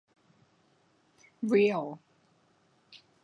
[1.47, 1.83] เรียล